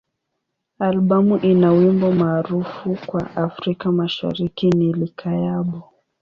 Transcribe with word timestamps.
Albamu 0.79 1.37
ina 1.37 1.71
wimbo 1.71 2.11
maarufu 2.11 2.97
kwa 3.05 3.35
Afrika 3.35 3.91
Mashariki 3.91 4.69
ni 4.69 4.93
"Likayabo. 4.93 5.83